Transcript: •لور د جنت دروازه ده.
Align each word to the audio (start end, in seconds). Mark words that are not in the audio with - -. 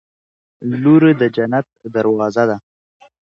•لور 0.81 1.03
د 1.19 1.21
جنت 1.35 1.67
دروازه 1.93 2.43
ده. 2.49 2.57